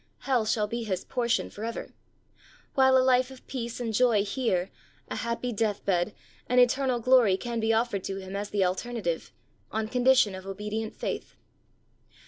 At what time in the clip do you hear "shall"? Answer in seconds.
0.47-0.65